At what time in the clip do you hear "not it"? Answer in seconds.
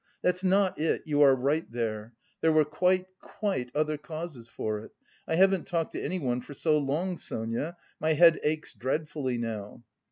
0.43-1.03